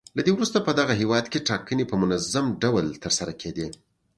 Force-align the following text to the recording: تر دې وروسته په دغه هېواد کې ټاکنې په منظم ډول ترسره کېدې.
تر 0.15 0.21
دې 0.25 0.31
وروسته 0.35 0.57
په 0.67 0.71
دغه 0.79 0.93
هېواد 1.01 1.25
کې 1.31 1.45
ټاکنې 1.49 1.85
په 1.87 1.95
منظم 2.01 2.45
ډول 2.63 2.85
ترسره 3.03 3.33
کېدې. 3.41 3.67